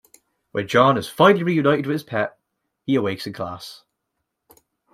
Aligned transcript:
When 0.51 0.67
John 0.67 0.97
is 0.97 1.07
finally 1.07 1.43
reunited 1.43 1.85
with 1.85 1.93
his 1.93 2.03
pet, 2.03 2.39
he 2.87 2.95
awakes 2.95 3.27
in 3.27 3.33
class. 3.33 3.83